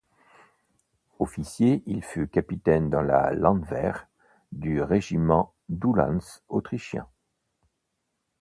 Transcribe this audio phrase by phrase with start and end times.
[1.19, 4.07] Officier, il fut capitaine dans la landwehr
[4.51, 7.07] du régiment d'uhlans autrichiens.